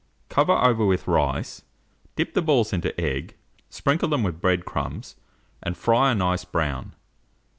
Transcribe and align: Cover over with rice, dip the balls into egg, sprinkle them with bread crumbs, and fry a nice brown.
Cover 0.29 0.53
over 0.53 0.83
with 0.83 1.07
rice, 1.07 1.61
dip 2.15 2.33
the 2.33 2.41
balls 2.41 2.73
into 2.73 2.99
egg, 2.99 3.35
sprinkle 3.69 4.09
them 4.09 4.23
with 4.23 4.41
bread 4.41 4.65
crumbs, 4.65 5.15
and 5.61 5.77
fry 5.77 6.09
a 6.11 6.15
nice 6.15 6.43
brown. 6.43 6.95